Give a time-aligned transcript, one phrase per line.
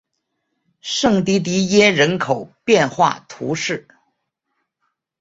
[0.81, 3.87] 圣迪迪耶人口变化图示